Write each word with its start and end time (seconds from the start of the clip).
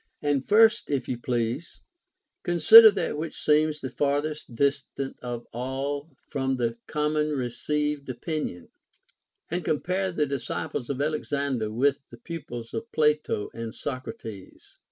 5. 0.23 0.31
And 0.31 0.43
first, 0.47 0.89
if 0.89 1.07
you 1.07 1.19
please, 1.19 1.79
consider 2.41 2.89
that 2.89 3.19
which 3.19 3.39
seems 3.39 3.79
the 3.79 3.89
farthest 3.91 4.55
distant 4.55 5.15
of 5.21 5.45
all 5.53 6.09
from 6.27 6.57
the 6.57 6.79
common 6.87 7.33
received 7.33 8.09
opinion, 8.09 8.69
and 9.51 9.63
compare 9.63 10.11
the 10.11 10.25
disciples 10.25 10.89
of 10.89 10.99
x\lexander 10.99 11.71
with 11.71 11.99
the 12.09 12.17
pupils 12.17 12.73
of 12.73 12.91
Plato 12.91 13.51
and 13.53 13.75
Socrates. 13.75 14.79